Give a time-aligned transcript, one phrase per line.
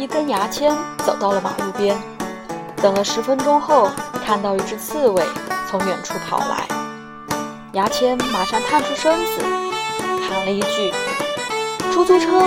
[0.00, 1.94] 一根牙签走到了马路边。
[2.80, 3.90] 等了十分钟后
[4.24, 5.22] 看到一只刺猬
[5.68, 6.66] 从远处跑来。
[7.72, 9.42] 牙签马上探出身子
[10.26, 10.90] 喊了一句
[11.92, 12.42] 出租车！